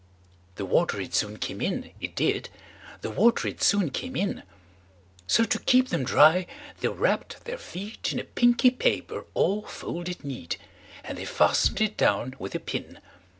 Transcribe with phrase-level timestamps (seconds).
[0.55, 2.49] The water it soon came in, it did;
[3.01, 6.47] The water it soon came in:So, to keep them dry,
[6.79, 12.55] they wrapp'd their feetIn a pinky paper all folded neat:And they fasten'd it down with
[12.55, 12.99] a pin.